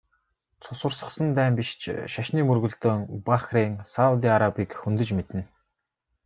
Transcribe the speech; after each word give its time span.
Цус 0.63 0.79
урсгасан 0.87 1.29
дайн 1.37 1.59
биш 1.59 1.69
ч 1.81 1.83
шашны 2.13 2.41
мөргөлдөөн 2.47 2.99
Бахрейн, 3.27 3.73
Саудын 3.93 4.33
Арабыг 4.37 4.69
хөндөж 4.81 5.09
мэднэ. 5.17 5.41